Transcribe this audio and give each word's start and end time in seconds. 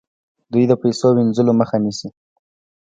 دوی 0.51 0.63
د 0.67 0.73
پیسو 0.81 1.07
وینځلو 1.17 1.53
مخه 1.59 1.77
نیسي. 1.83 2.09